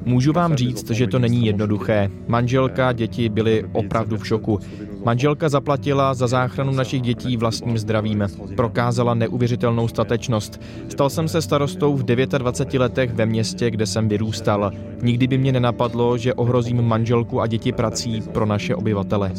Můžu 0.04 0.32
vám 0.32 0.54
říct, 0.54 0.90
že 0.90 1.06
to 1.06 1.18
není 1.18 1.46
jednoduché. 1.46 2.10
Manželka, 2.28 2.92
děti 2.92 3.28
byly 3.28 3.64
opravdu 3.72 4.16
v 4.16 4.26
šoku. 4.26 4.58
Manželka 5.04 5.48
zaplatila 5.48 6.14
za 6.14 6.26
záchranu 6.26 6.72
našich 6.72 7.02
dětí 7.02 7.36
vlastním 7.36 7.78
zdravím. 7.78 8.24
Prokázala 8.56 9.14
neuvěřitelnou 9.14 9.88
statečnost. 9.88 10.60
Stal 10.88 11.10
jsem 11.10 11.28
se 11.28 11.42
starostou 11.42 11.96
v 11.96 12.02
29 12.02 12.80
letech 12.80 13.12
ve 13.12 13.26
městě, 13.26 13.70
kde 13.70 13.86
jsem 13.86 14.08
vyrůstal. 14.08 14.72
Nikdy 15.02 15.26
by 15.26 15.38
mě 15.38 15.52
nenapadlo, 15.52 16.18
že 16.18 16.34
ohrozím 16.34 16.82
manželku 16.82 17.40
a 17.40 17.46
děti 17.46 17.72
prací 17.72 18.22
pro 18.32 18.46
naše 18.46 18.74
obyvatele. 18.74 19.32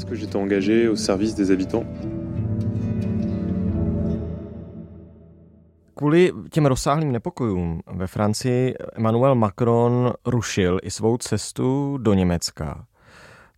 Kvůli 6.01 6.33
těm 6.51 6.65
rozsáhlým 6.65 7.11
nepokojům 7.11 7.81
ve 7.87 8.07
Francii 8.07 8.75
Emmanuel 8.93 9.35
Macron 9.35 10.13
rušil 10.25 10.79
i 10.83 10.91
svou 10.91 11.17
cestu 11.17 11.97
do 11.97 12.13
Německa. 12.13 12.85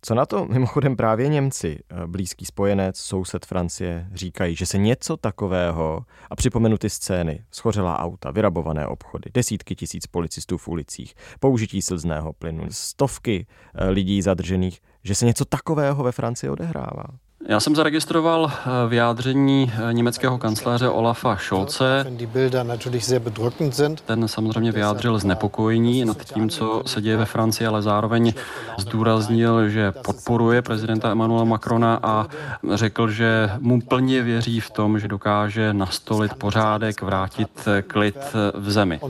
Co 0.02 0.14
na 0.14 0.26
to 0.26 0.46
mimochodem 0.46 0.96
právě 0.96 1.28
Němci, 1.28 1.78
blízký 2.06 2.44
spojenec, 2.44 2.98
soused 2.98 3.46
Francie, 3.46 4.08
říkají, 4.14 4.56
že 4.56 4.66
se 4.66 4.78
něco 4.78 5.16
takového, 5.16 6.04
a 6.30 6.36
připomenu 6.36 6.78
ty 6.78 6.90
scény, 6.90 7.44
schořelá 7.50 7.98
auta, 7.98 8.30
vyrabované 8.30 8.86
obchody, 8.86 9.30
desítky 9.34 9.74
tisíc 9.74 10.06
policistů 10.06 10.58
v 10.58 10.68
ulicích, 10.68 11.14
použití 11.40 11.82
slzného 11.82 12.32
plynu, 12.32 12.64
stovky 12.70 13.46
eh, 13.74 13.88
lidí 13.88 14.22
zadržených, 14.22 14.80
že 15.04 15.14
se 15.14 15.26
něco 15.26 15.44
takového 15.44 16.04
ve 16.04 16.12
Francii 16.12 16.50
odehrává. 16.50 17.04
Já 17.46 17.60
jsem 17.60 17.76
zaregistroval 17.76 18.52
eh, 18.52 18.88
vyjádření 18.88 19.72
eh, 19.74 19.92
německého 19.92 20.38
kancléře 20.38 20.88
Olafa 20.88 21.36
Scholze. 21.36 22.04
Ten 24.06 24.28
samozřejmě 24.28 24.72
vyjádřil 24.72 25.18
znepokojení 25.18 26.04
nad 26.04 26.24
tím, 26.24 26.50
co 26.50 26.82
se 26.86 27.02
děje 27.02 27.16
ve 27.16 27.24
Francii, 27.24 27.66
ale 27.66 27.82
zároveň 27.82 28.32
zdůraznil, 28.78 29.68
že 29.68 29.92
podporuje 29.92 30.62
prezidenta 30.62 31.10
Emmanuela 31.10 31.44
Macrona 31.44 32.00
a 32.02 32.26
řekl, 32.74 33.10
že 33.10 33.50
mu 33.58 33.80
plně 33.80 34.22
věří 34.22 34.60
v 34.60 34.70
tom, 34.70 34.98
že 34.98 35.08
dokáže 35.08 35.72
nastolit 35.74 36.34
pořádek, 36.34 37.02
vrátit 37.02 37.50
eh, 37.66 37.82
klid 37.82 38.16
v 38.54 38.70
zemi 38.70 39.00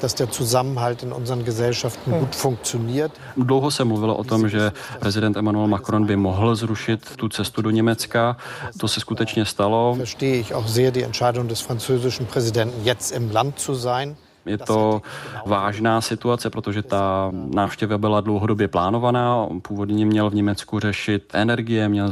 dass 0.00 0.14
der 0.14 0.30
Zusammenhalt 0.30 1.02
in 1.02 1.12
unseren 1.12 1.44
Gesellschaften 1.44 2.12
gut 2.12 2.34
funktioniert. 2.34 3.12
Dlouho 3.36 3.70
se 3.70 3.84
mluvilo 3.84 4.16
o 4.16 4.24
tom, 4.24 4.48
že 4.48 4.72
prezident 5.00 5.36
Emmanuel 5.36 5.68
Macron 5.68 6.06
by 6.06 6.16
mohl 6.16 6.56
zrušit 6.56 7.16
tu 7.16 7.28
cestu 7.28 7.62
do 7.62 7.70
Německa. 7.70 8.36
To 8.78 8.88
se 8.88 9.00
skutečně 9.00 9.44
stalo. 9.44 9.94
Verstehe 9.96 10.36
ich 10.36 10.54
auch 10.54 10.68
sehr 10.68 10.90
die 10.90 11.04
Entscheidung 11.04 11.48
des 11.48 11.60
französischen 11.60 12.26
Präsidenten, 12.26 12.84
jetzt 12.84 13.12
im 13.12 13.30
Land 13.30 13.58
zu 13.58 13.74
sein. 13.74 14.16
Je 14.46 14.58
to 14.58 15.02
vážná 15.46 16.00
situace, 16.00 16.50
protože 16.50 16.82
ta 16.82 17.30
návštěva 17.54 17.98
byla 17.98 18.20
dlouhodobě 18.20 18.68
plánovaná. 18.68 19.46
Původně 19.62 20.06
měl 20.06 20.30
v 20.30 20.34
Německu 20.34 20.80
řešit 20.80 21.30
energie, 21.32 21.88
měl 21.88 22.10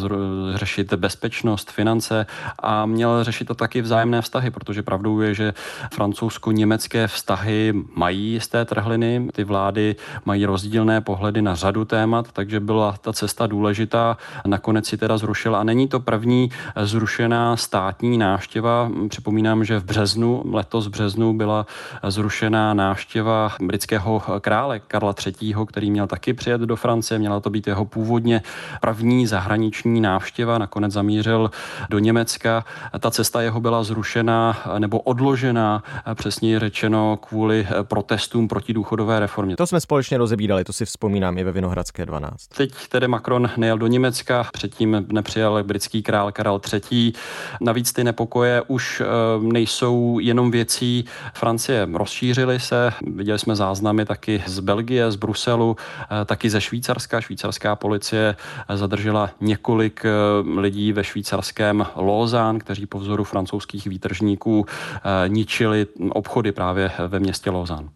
řešit 0.55 0.95
bezpečnost, 0.95 1.71
finance 1.71 2.27
a 2.59 2.87
měl 2.87 3.25
řešit 3.25 3.45
to 3.45 3.55
taky 3.55 3.83
vzájemné 3.83 4.23
vztahy, 4.23 4.51
protože 4.51 4.83
pravdou 4.83 5.21
je, 5.21 5.35
že 5.35 5.55
francouzsko-německé 5.93 7.07
vztahy 7.09 7.75
mají 7.95 8.33
jisté 8.33 8.65
trhliny. 8.65 9.29
Ty 9.33 9.45
vlády 9.45 9.97
mají 10.25 10.47
rozdílné 10.47 11.01
pohledy 11.01 11.43
na 11.43 11.55
řadu 11.55 11.85
témat, 11.85 12.33
takže 12.33 12.61
byla 12.61 12.95
ta 13.01 13.13
cesta 13.13 13.47
důležitá. 13.47 14.17
Nakonec 14.47 14.87
si 14.87 14.97
teda 14.97 15.19
zrušila 15.19 15.61
a 15.61 15.65
není 15.65 15.89
to 15.89 16.01
první 16.01 16.51
zrušená 16.83 17.57
státní 17.57 18.19
návštěva. 18.19 18.91
Připomínám, 19.09 19.65
že 19.65 19.79
v 19.79 19.85
březnu, 19.85 20.43
letos 20.53 20.87
v 20.87 20.91
březnu 20.91 21.35
byla 21.35 21.67
zrušená 22.19 22.75
návštěva 22.75 23.53
britského 23.63 24.23
krále 24.41 24.81
Karla 24.81 25.15
III., 25.27 25.55
který 25.67 25.91
měl 25.91 26.07
taky 26.07 26.35
přijet 26.35 26.61
do 26.61 26.77
Francie. 26.77 27.19
Měla 27.19 27.41
to 27.41 27.51
být 27.51 27.67
jeho 27.67 27.85
původně 27.85 28.43
první 28.81 29.27
zahraniční 29.27 30.01
návštěva. 30.01 30.59
Nakonec 30.59 30.93
zamířil 30.93 31.51
do 31.91 31.99
Německa. 31.99 32.65
Ta 33.01 33.11
cesta 33.11 33.43
jeho 33.43 33.61
byla 33.61 33.85
zrušena 33.85 34.59
nebo 34.79 35.01
odložena, 35.01 35.83
přesně 36.15 36.61
řečeno, 36.61 37.17
kvůli 37.17 37.67
protestům 37.83 38.49
proti 38.49 38.73
důchodové 38.73 39.21
reformě. 39.21 39.57
To 39.57 39.67
jsme 39.67 39.81
společně 39.81 40.19
rozebírali, 40.19 40.65
to 40.65 40.73
si 40.73 40.85
vzpomínám, 40.85 41.39
i 41.39 41.45
ve 41.45 41.53
Vinohradské 41.53 42.07
12. 42.07 42.47
Teď 42.47 42.71
tedy 42.89 43.09
Macron 43.09 43.51
nejel 43.57 43.79
do 43.79 43.87
Německa, 43.87 44.47
předtím 44.53 45.07
nepřijal 45.13 45.65
britský 45.65 46.03
král 46.03 46.33
Karel 46.33 46.61
III. 46.73 47.13
Navíc 47.61 47.93
ty 47.93 48.05
nepokoje 48.05 48.63
už 48.67 49.01
eh, 49.01 49.05
nejsou 49.53 50.19
jenom 50.19 50.51
věcí 50.51 51.05
Francie. 51.35 51.87
Rozšířily 52.09 52.61
se, 52.61 52.93
viděli 53.07 53.39
jsme 53.39 53.57
záznamy 53.57 54.05
taky 54.05 54.43
z 54.47 54.61
Belgie, 54.61 55.11
z 55.11 55.17
Bruselu, 55.17 55.77
eh, 56.23 56.25
taky 56.25 56.51
ze 56.51 56.61
Švýcarska. 56.61 57.21
Švýcarská 57.21 57.77
policie 57.77 58.37
zadržela 58.75 59.31
několik 59.41 60.05
eh, 60.05 60.11
lidí 60.61 60.93
ve 60.93 61.05
švýcarském 61.05 61.87
Lausanne, 61.97 62.61
kteří 62.61 62.87
po 62.87 62.99
vzoru 62.99 63.25
francouzských 63.25 63.87
výtržníků 63.87 64.67
ničili 65.27 65.87
obchody 66.11 66.53
právě 66.53 66.91
ve 67.09 67.21
městě 67.21 67.51
Lausanne. 67.51 67.89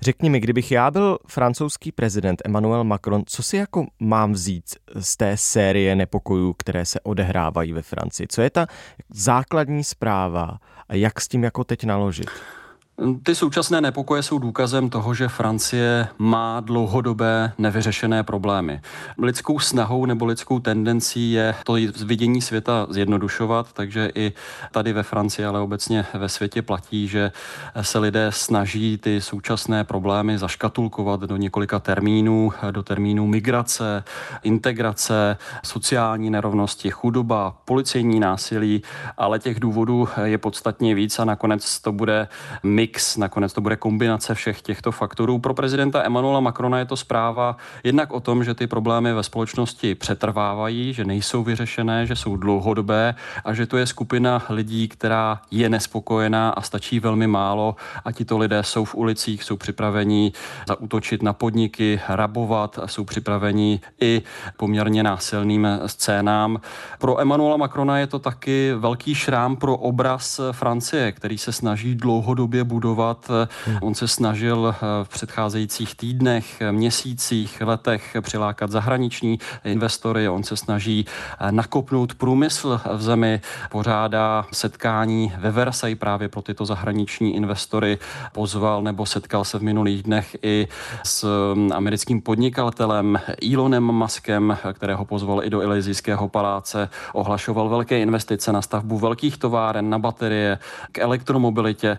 Řekni 0.00 0.30
mi, 0.30 0.40
kdybych 0.40 0.72
já 0.72 0.90
byl 0.90 1.18
francouzský 1.26 1.92
prezident 1.92 2.42
Emmanuel 2.44 2.84
Macron, 2.84 3.22
co 3.26 3.42
si 3.42 3.56
jako 3.56 3.86
mám 4.00 4.32
vzít 4.32 4.64
z 5.00 5.16
té 5.16 5.36
série 5.36 5.96
nepokojů, 5.96 6.52
které 6.52 6.86
se 6.86 7.00
odehrávají 7.00 7.72
ve 7.72 7.82
Francii? 7.82 8.26
Co 8.28 8.42
je 8.42 8.50
ta 8.50 8.66
základní 9.10 9.84
zpráva 9.84 10.58
a 10.88 10.94
jak 10.94 11.20
s 11.20 11.28
tím 11.28 11.44
jako 11.44 11.64
teď 11.64 11.84
naložit? 11.84 12.30
Ty 13.22 13.34
současné 13.34 13.80
nepokoje 13.80 14.22
jsou 14.22 14.38
důkazem 14.38 14.90
toho, 14.90 15.14
že 15.14 15.28
Francie 15.28 16.08
má 16.18 16.60
dlouhodobé 16.60 17.52
nevyřešené 17.58 18.22
problémy. 18.22 18.80
Lidskou 19.18 19.58
snahou 19.58 20.06
nebo 20.06 20.24
lidskou 20.24 20.58
tendencí 20.58 21.32
je 21.32 21.54
to 21.64 21.72
vidění 22.04 22.42
světa 22.42 22.86
zjednodušovat, 22.90 23.72
takže 23.72 24.10
i 24.14 24.32
tady 24.72 24.92
ve 24.92 25.02
Francii, 25.02 25.46
ale 25.46 25.60
obecně 25.60 26.06
ve 26.14 26.28
světě 26.28 26.62
platí, 26.62 27.08
že 27.08 27.32
se 27.80 27.98
lidé 27.98 28.26
snaží 28.30 28.98
ty 28.98 29.20
současné 29.20 29.84
problémy 29.84 30.38
zaškatulkovat 30.38 31.20
do 31.20 31.36
několika 31.36 31.78
termínů, 31.78 32.52
do 32.70 32.82
termínů 32.82 33.26
migrace, 33.26 34.04
integrace, 34.42 35.36
sociální 35.64 36.30
nerovnosti, 36.30 36.90
chudoba, 36.90 37.56
policejní 37.64 38.20
násilí, 38.20 38.82
ale 39.16 39.38
těch 39.38 39.60
důvodů 39.60 40.08
je 40.24 40.38
podstatně 40.38 40.94
víc 40.94 41.18
a 41.18 41.24
nakonec 41.24 41.80
to 41.80 41.92
bude 41.92 42.28
mix 42.62 42.89
mix, 42.90 43.16
nakonec 43.16 43.52
to 43.52 43.60
bude 43.60 43.76
kombinace 43.76 44.34
všech 44.34 44.62
těchto 44.62 44.92
faktorů. 44.92 45.38
Pro 45.38 45.54
prezidenta 45.54 46.02
Emmanuela 46.02 46.40
Macrona 46.40 46.78
je 46.78 46.84
to 46.84 46.96
zpráva 46.96 47.56
jednak 47.84 48.12
o 48.12 48.20
tom, 48.20 48.44
že 48.44 48.54
ty 48.54 48.66
problémy 48.66 49.12
ve 49.12 49.22
společnosti 49.22 49.94
přetrvávají, 49.94 50.92
že 50.92 51.04
nejsou 51.04 51.42
vyřešené, 51.42 52.06
že 52.06 52.16
jsou 52.16 52.36
dlouhodobé 52.36 53.14
a 53.44 53.54
že 53.54 53.66
to 53.66 53.76
je 53.76 53.86
skupina 53.86 54.42
lidí, 54.48 54.88
která 54.88 55.40
je 55.50 55.68
nespokojená 55.68 56.50
a 56.50 56.62
stačí 56.62 57.00
velmi 57.00 57.26
málo 57.26 57.76
a 58.04 58.12
tito 58.12 58.38
lidé 58.38 58.62
jsou 58.62 58.84
v 58.84 58.94
ulicích, 58.94 59.44
jsou 59.44 59.56
připraveni 59.56 60.32
zautočit 60.68 61.22
na 61.22 61.32
podniky, 61.32 62.00
rabovat, 62.08 62.78
jsou 62.86 63.04
připraveni 63.04 63.80
i 64.00 64.22
poměrně 64.56 65.02
násilným 65.02 65.68
scénám. 65.86 66.60
Pro 66.98 67.20
Emmanuela 67.20 67.56
Macrona 67.56 67.98
je 67.98 68.06
to 68.06 68.18
taky 68.18 68.74
velký 68.78 69.14
šrám 69.14 69.56
pro 69.56 69.76
obraz 69.76 70.40
Francie, 70.52 71.12
který 71.12 71.38
se 71.38 71.52
snaží 71.52 71.94
dlouhodobě 71.94 72.64
budovat 72.64 72.79
budovat. 72.80 73.30
Hmm. 73.66 73.78
On 73.82 73.94
se 73.94 74.08
snažil 74.08 74.74
eh, 74.74 75.04
v 75.04 75.08
předcházejících 75.08 75.94
týdnech, 75.94 76.62
měsících, 76.70 77.60
letech 77.60 78.16
přilákat 78.20 78.70
zahraniční 78.70 79.38
investory. 79.64 80.28
On 80.28 80.42
se 80.42 80.56
snaží 80.56 81.06
eh, 81.06 81.52
nakopnout 81.52 82.14
průmysl 82.14 82.80
v 82.92 83.02
zemi, 83.02 83.40
pořádá 83.70 84.46
setkání 84.52 85.32
ve 85.38 85.50
Versailles 85.50 85.98
právě 85.98 86.28
pro 86.28 86.42
tyto 86.42 86.64
zahraniční 86.64 87.36
investory. 87.36 87.98
Pozval 88.32 88.82
nebo 88.82 89.06
setkal 89.06 89.44
se 89.44 89.58
v 89.58 89.62
minulých 89.62 90.02
dnech 90.02 90.36
i 90.42 90.68
s 91.04 91.24
mm, 91.54 91.72
americkým 91.72 92.20
podnikatelem 92.22 93.20
Elonem 93.52 93.84
Muskem, 93.84 94.58
kterého 94.72 95.04
pozval 95.04 95.44
i 95.44 95.50
do 95.50 95.60
Elizijského 95.60 96.28
paláce. 96.28 96.88
Ohlašoval 97.12 97.68
velké 97.68 98.00
investice 98.00 98.52
na 98.52 98.62
stavbu 98.62 98.98
velkých 98.98 99.36
továren, 99.36 99.90
na 99.90 99.98
baterie, 99.98 100.58
k 100.92 100.98
elektromobilitě. 100.98 101.98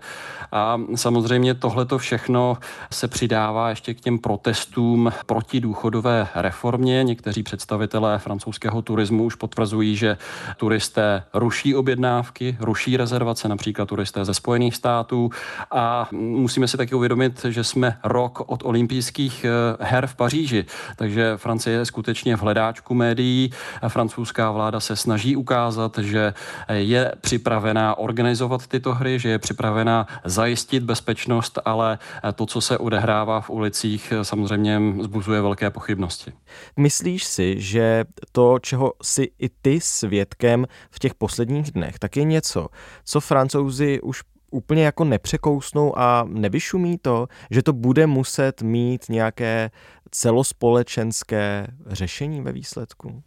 A 0.51 0.60
samozřejmě 0.95 1.53
tohleto 1.53 1.97
všechno 1.97 2.57
se 2.91 3.07
přidává 3.07 3.69
ještě 3.69 3.93
k 3.93 4.01
těm 4.01 4.19
protestům 4.19 5.11
proti 5.25 5.59
důchodové 5.59 6.27
reformě. 6.35 7.03
Někteří 7.03 7.43
představitelé 7.43 8.19
francouzského 8.19 8.81
turismu 8.81 9.23
už 9.23 9.35
potvrzují, 9.35 9.95
že 9.95 10.17
turisté 10.57 11.23
ruší 11.33 11.75
objednávky, 11.75 12.57
ruší 12.59 12.97
rezervace, 12.97 13.47
například 13.47 13.85
turisté 13.85 14.25
ze 14.25 14.33
Spojených 14.33 14.75
států. 14.75 15.29
A 15.71 16.07
musíme 16.11 16.67
si 16.67 16.77
taky 16.77 16.95
uvědomit, 16.95 17.45
že 17.49 17.63
jsme 17.63 17.97
rok 18.03 18.43
od 18.45 18.63
olympijských 18.65 19.45
eh, 19.45 19.77
her 19.79 20.07
v 20.07 20.15
Paříži, 20.15 20.65
takže 20.95 21.37
Francie 21.37 21.77
je 21.77 21.85
skutečně 21.85 22.37
v 22.37 22.41
hledáčku 22.41 22.93
médií. 22.93 23.51
Francouzská 23.87 24.51
vláda 24.51 24.79
se 24.79 24.95
snaží 24.95 25.35
ukázat, 25.35 25.97
že 25.97 26.33
je 26.69 27.11
připravená 27.21 27.97
organizovat 27.97 28.67
tyto 28.67 28.93
hry, 28.93 29.19
že 29.19 29.29
je 29.29 29.39
připravená 29.39 30.07
zajistit 30.25 30.50
zajistit 30.51 30.83
bezpečnost, 30.83 31.59
ale 31.65 31.99
to, 32.35 32.45
co 32.45 32.61
se 32.61 32.77
odehrává 32.77 33.41
v 33.41 33.49
ulicích, 33.49 34.13
samozřejmě 34.21 34.81
zbuzuje 35.01 35.41
velké 35.41 35.69
pochybnosti. 35.69 36.33
Myslíš 36.77 37.23
si, 37.23 37.61
že 37.61 38.05
to, 38.31 38.59
čeho 38.59 38.93
si 39.01 39.31
i 39.39 39.49
ty 39.61 39.81
svědkem 39.81 40.67
v 40.91 40.99
těch 40.99 41.15
posledních 41.15 41.71
dnech, 41.71 41.99
tak 41.99 42.17
je 42.17 42.23
něco, 42.23 42.67
co 43.05 43.19
francouzi 43.19 44.01
už 44.01 44.21
úplně 44.51 44.83
jako 44.83 45.03
nepřekousnou 45.03 45.99
a 45.99 46.23
nevyšumí 46.27 46.97
to, 46.97 47.27
že 47.51 47.63
to 47.63 47.73
bude 47.73 48.07
muset 48.07 48.61
mít 48.61 49.09
nějaké 49.09 49.71
celospolečenské 50.11 51.67
řešení 51.87 52.41
ve 52.41 52.51
výsledku? 52.51 53.23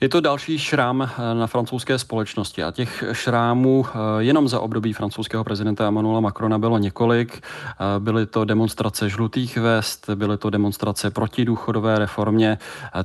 Je 0.00 0.08
to 0.08 0.20
další 0.20 0.58
šrám 0.58 1.02
eh, 1.02 1.34
na 1.34 1.46
francouzské 1.46 1.98
společnosti 1.98 2.62
a 2.62 2.70
těch 2.70 3.04
šrámů 3.12 3.86
eh, 3.86 3.98
jenom 4.18 4.48
za 4.48 4.60
období 4.60 4.92
francouzského 4.92 5.44
prezidenta 5.44 5.88
Emmanuela 5.88 6.20
Macrona 6.20 6.58
bylo 6.58 6.78
několik. 6.78 7.42
Eh, 7.42 8.00
byly 8.00 8.26
to 8.26 8.44
demonstrace 8.44 9.08
žlutých 9.08 9.56
vest, 9.56 10.10
byly 10.14 10.38
to 10.38 10.50
demonstrace 10.50 11.10
proti 11.10 11.44
důchodové 11.44 11.98
reformě. 11.98 12.58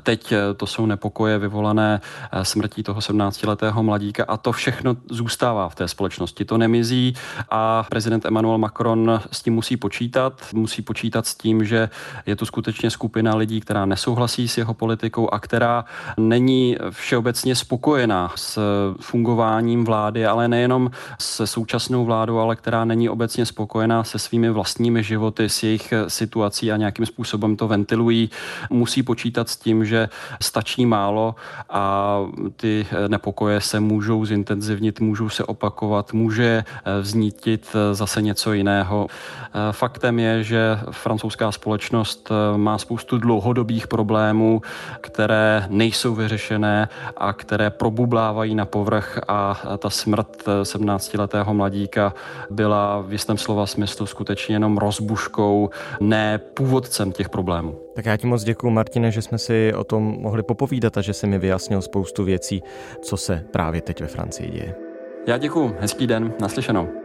Teď 0.04 0.34
to 0.58 0.68
jsou 0.68 0.86
nepokoje 0.86 1.38
vyvolané 1.38 2.02
smrtí 2.44 2.84
toho 2.84 3.00
17-letého 3.00 3.84
mladíka 3.84 4.26
a 4.28 4.38
to 4.38 4.52
všechno 4.52 4.96
zůstává 5.10 5.70
v 5.70 5.76
té 5.76 5.88
společnosti. 5.88 6.46
To 6.46 6.58
nemizí 6.58 7.14
a 7.50 7.86
prezident 7.90 8.26
Emmanuel 8.26 8.58
Macron 8.58 9.22
s 9.32 9.42
tím 9.42 9.54
musí 9.54 9.78
počítat. 9.78 10.34
Musí 10.54 10.82
počítat 10.82 11.28
s 11.28 11.36
tím, 11.36 11.66
že 11.66 11.90
je 12.26 12.36
to 12.36 12.46
skutečně 12.46 12.90
skupina 12.90 13.36
lidí, 13.36 13.62
která 13.62 13.86
nesouhlasí 13.86 14.48
s 14.48 14.58
jeho 14.58 14.74
politikou 14.74 15.30
a 15.30 15.40
která 15.40 15.86
není 16.18 16.59
všeobecně 16.90 17.56
spokojená 17.56 18.32
s 18.36 18.60
fungováním 19.00 19.86
vlády, 19.86 20.26
ale 20.26 20.48
nejenom 20.48 20.92
se 21.20 21.48
současnou 21.48 22.06
vládou, 22.06 22.38
ale 22.38 22.56
která 22.56 22.86
není 22.86 23.10
obecně 23.10 23.46
spokojená 23.46 24.04
se 24.04 24.20
svými 24.20 24.50
vlastními 24.50 25.04
životy, 25.04 25.50
s 25.50 25.64
jejich 25.64 25.94
situací 26.08 26.72
a 26.72 26.78
nějakým 26.78 27.06
způsobem 27.06 27.56
to 27.56 27.68
ventilují, 27.68 28.30
musí 28.70 29.04
počítat 29.04 29.50
s 29.50 29.58
tím, 29.58 29.86
že 29.86 30.10
stačí 30.42 30.86
málo 30.86 31.36
a 31.70 32.18
ty 32.56 32.86
nepokoje 33.08 33.62
se 33.62 33.80
můžou 33.80 34.26
zintenzivnit, 34.26 35.00
můžou 35.00 35.30
se 35.30 35.44
opakovat, 35.44 36.14
může 36.14 36.64
vznítit 37.02 37.76
zase 37.92 38.22
něco 38.22 38.54
jiného. 38.54 39.08
Faktem 39.72 40.20
je, 40.20 40.44
že 40.44 40.80
francouzská 40.92 41.52
společnost 41.52 42.32
má 42.58 42.78
spoustu 42.78 43.18
dlouhodobých 43.18 43.88
problémů, 43.88 44.62
které 45.02 45.66
nejsou 45.70 46.16
vyřešeny 46.16 46.49
nevyřešené 46.50 46.90
a 47.18 47.34
které 47.34 47.70
probublávají 47.70 48.56
na 48.56 48.66
povrch 48.66 49.20
a 49.28 49.62
ta 49.78 49.90
smrt 49.90 50.44
17-letého 50.64 51.54
mladíka 51.54 52.14
byla 52.50 53.02
v 53.02 53.12
jistém 53.12 53.38
slova 53.38 53.66
smyslu 53.66 54.06
skutečně 54.06 54.56
jenom 54.56 54.78
rozbuškou, 54.78 55.70
ne 56.00 56.38
původcem 56.38 57.12
těch 57.12 57.30
problémů. 57.30 57.80
Tak 57.96 58.06
já 58.06 58.18
ti 58.18 58.28
moc 58.28 58.44
děkuji, 58.44 58.70
Martine, 58.70 59.12
že 59.12 59.22
jsme 59.22 59.38
si 59.38 59.74
o 59.74 59.84
tom 59.84 60.04
mohli 60.04 60.44
popovídat 60.44 60.98
a 60.98 61.02
že 61.02 61.14
si 61.14 61.28
mi 61.28 61.40
vyjasnil 61.40 61.82
spoustu 61.82 62.24
věcí, 62.24 62.64
co 63.02 63.18
se 63.18 63.44
právě 63.52 63.82
teď 63.82 64.02
ve 64.02 64.08
Francii 64.08 64.52
děje. 64.52 64.76
Já 65.28 65.38
děkuji, 65.38 65.76
hezký 65.80 66.08
den, 66.08 66.34
naslyšenou. 66.42 66.99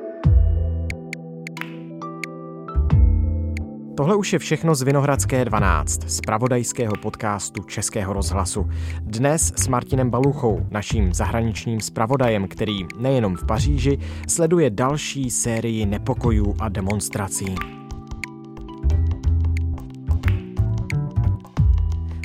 Tohle 3.96 4.16
už 4.16 4.32
je 4.32 4.38
všechno 4.38 4.74
z 4.74 4.82
Vinohradské 4.82 5.44
12, 5.44 6.10
z 6.10 6.20
pravodajského 6.20 6.92
podcastu 7.02 7.62
Českého 7.62 8.12
rozhlasu. 8.12 8.70
Dnes 9.00 9.52
s 9.56 9.68
Martinem 9.68 10.10
Baluchou, 10.10 10.66
naším 10.70 11.14
zahraničním 11.14 11.80
zpravodajem, 11.80 12.48
který 12.48 12.78
nejenom 12.98 13.36
v 13.36 13.46
Paříži 13.46 13.98
sleduje 14.28 14.70
další 14.70 15.30
sérii 15.30 15.86
nepokojů 15.86 16.54
a 16.60 16.68
demonstrací. 16.68 17.54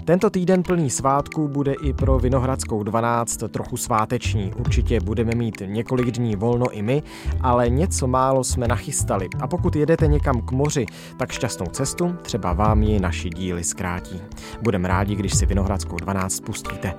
Tento 0.09 0.29
týden 0.29 0.63
plný 0.63 0.89
svátků 0.89 1.47
bude 1.47 1.73
i 1.73 1.93
pro 1.93 2.19
Vinohradskou 2.19 2.83
12 2.83 3.43
trochu 3.51 3.77
sváteční. 3.77 4.53
Určitě 4.59 4.99
budeme 4.99 5.31
mít 5.35 5.61
několik 5.65 6.11
dní 6.11 6.35
volno 6.35 6.69
i 6.71 6.81
my, 6.81 7.03
ale 7.41 7.69
něco 7.69 8.07
málo 8.07 8.43
jsme 8.43 8.67
nachystali. 8.67 9.27
A 9.39 9.47
pokud 9.47 9.75
jedete 9.75 10.07
někam 10.07 10.41
k 10.41 10.51
moři, 10.51 10.85
tak 11.17 11.31
šťastnou 11.31 11.65
cestu, 11.65 12.15
třeba 12.21 12.53
vám 12.53 12.83
ji 12.83 12.99
naši 12.99 13.29
díly 13.29 13.63
zkrátí. 13.63 14.21
Budeme 14.61 14.87
rádi, 14.87 15.15
když 15.15 15.37
si 15.37 15.45
Vinohradskou 15.45 15.95
12 15.95 16.39
pustíte. 16.39 16.93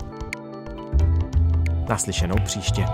Naslyšenou 1.88 2.37
příště. 2.44 2.85